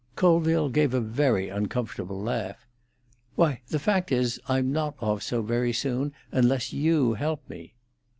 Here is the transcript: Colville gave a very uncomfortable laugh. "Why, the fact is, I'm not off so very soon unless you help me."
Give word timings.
Colville 0.15 0.69
gave 0.69 0.95
a 0.95 0.99
very 0.99 1.49
uncomfortable 1.49 2.19
laugh. 2.19 2.65
"Why, 3.35 3.61
the 3.67 3.77
fact 3.77 4.11
is, 4.11 4.39
I'm 4.47 4.71
not 4.71 4.95
off 4.99 5.21
so 5.21 5.43
very 5.43 5.73
soon 5.73 6.11
unless 6.31 6.73
you 6.73 7.13
help 7.13 7.47
me." 7.47 7.75